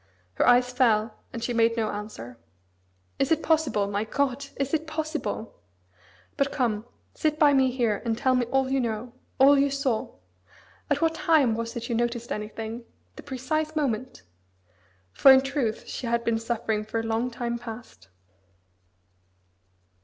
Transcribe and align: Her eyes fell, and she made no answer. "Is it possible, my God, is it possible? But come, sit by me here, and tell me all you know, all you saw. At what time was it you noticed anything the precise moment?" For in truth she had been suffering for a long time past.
Her 0.33 0.47
eyes 0.47 0.71
fell, 0.73 1.13
and 1.31 1.43
she 1.43 1.53
made 1.53 1.77
no 1.77 1.91
answer. 1.91 2.39
"Is 3.19 3.31
it 3.31 3.43
possible, 3.43 3.85
my 3.87 4.03
God, 4.03 4.47
is 4.55 4.73
it 4.73 4.87
possible? 4.87 5.59
But 6.37 6.51
come, 6.51 6.87
sit 7.13 7.37
by 7.37 7.53
me 7.53 7.69
here, 7.69 8.01
and 8.03 8.17
tell 8.17 8.33
me 8.33 8.47
all 8.47 8.71
you 8.71 8.79
know, 8.79 9.13
all 9.39 9.59
you 9.59 9.69
saw. 9.69 10.15
At 10.89 11.01
what 11.01 11.13
time 11.13 11.53
was 11.53 11.75
it 11.75 11.87
you 11.87 11.93
noticed 11.93 12.31
anything 12.31 12.83
the 13.15 13.21
precise 13.21 13.75
moment?" 13.75 14.23
For 15.13 15.31
in 15.31 15.41
truth 15.41 15.87
she 15.87 16.07
had 16.07 16.23
been 16.23 16.39
suffering 16.39 16.83
for 16.83 16.99
a 16.99 17.03
long 17.03 17.29
time 17.29 17.59
past. 17.59 18.07